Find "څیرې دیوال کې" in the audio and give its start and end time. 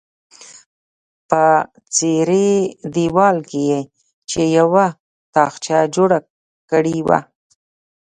1.95-3.61